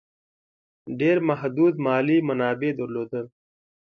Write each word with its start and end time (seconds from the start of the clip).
ډېر 0.99 1.17
محدود 1.29 1.73
مالي 1.85 2.17
منابع 2.27 2.71
درلودل. 2.79 3.25